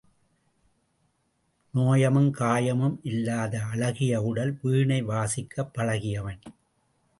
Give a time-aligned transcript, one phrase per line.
[1.73, 6.41] நோயும் காயமும் இல்லாத அழகிய உடல், வீணை வாசிக்கப் பழகியவன்.